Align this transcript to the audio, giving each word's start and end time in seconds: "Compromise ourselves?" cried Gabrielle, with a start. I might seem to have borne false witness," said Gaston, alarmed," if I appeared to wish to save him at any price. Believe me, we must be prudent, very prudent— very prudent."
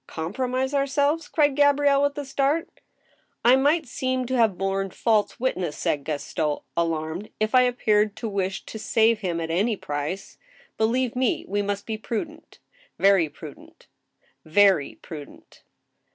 "Compromise 0.07 0.73
ourselves?" 0.73 1.27
cried 1.29 1.55
Gabrielle, 1.55 2.01
with 2.01 2.17
a 2.17 2.25
start. 2.25 2.81
I 3.45 3.55
might 3.55 3.87
seem 3.87 4.25
to 4.25 4.35
have 4.35 4.57
borne 4.57 4.89
false 4.89 5.39
witness," 5.39 5.77
said 5.77 6.05
Gaston, 6.05 6.57
alarmed," 6.75 7.29
if 7.39 7.53
I 7.53 7.61
appeared 7.61 8.15
to 8.15 8.27
wish 8.27 8.65
to 8.65 8.79
save 8.79 9.19
him 9.19 9.39
at 9.39 9.51
any 9.51 9.77
price. 9.77 10.39
Believe 10.75 11.15
me, 11.15 11.45
we 11.47 11.61
must 11.61 11.85
be 11.85 11.99
prudent, 11.99 12.57
very 12.97 13.29
prudent— 13.29 13.85
very 14.43 14.95
prudent." 14.95 15.61